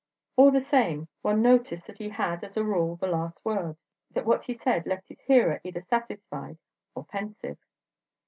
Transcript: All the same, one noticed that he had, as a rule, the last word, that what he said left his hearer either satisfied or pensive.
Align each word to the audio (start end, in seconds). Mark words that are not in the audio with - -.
All 0.35 0.49
the 0.49 0.61
same, 0.61 1.09
one 1.21 1.43
noticed 1.43 1.85
that 1.85 1.99
he 1.99 2.09
had, 2.09 2.43
as 2.43 2.57
a 2.57 2.63
rule, 2.63 2.95
the 2.95 3.05
last 3.05 3.39
word, 3.45 3.77
that 4.09 4.25
what 4.25 4.45
he 4.45 4.53
said 4.55 4.87
left 4.87 5.09
his 5.09 5.21
hearer 5.27 5.61
either 5.63 5.81
satisfied 5.83 6.57
or 6.95 7.05
pensive. 7.05 7.59